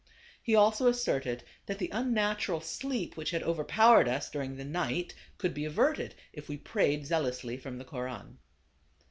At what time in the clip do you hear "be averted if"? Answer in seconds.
5.53-6.49